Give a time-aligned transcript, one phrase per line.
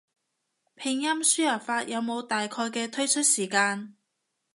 [0.73, 3.93] 拼音輸入法有冇大概嘅推出時間？